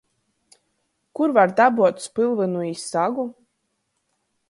Kur 1.15 1.29
var 1.35 1.49
dabuot 1.57 1.97
spylvynu 2.07 2.61
i 2.73 2.75
sagu? 2.89 3.25